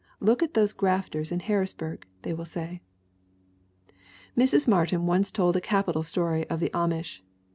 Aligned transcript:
'Look 0.19 0.41
at 0.41 0.55
those 0.55 0.73
grafters 0.73 1.31
in 1.31 1.41
Harris 1.41 1.75
burg!' 1.75 2.07
they 2.23 2.33
will 2.33 2.43
say." 2.43 2.81
Mrs. 4.35 4.67
Martin 4.67 5.05
once 5.05 5.31
told 5.31 5.55
a 5.55 5.61
capital 5.61 6.01
story 6.01 6.49
of 6.49 6.59
the 6.59 6.71
Amish. 6.71 7.21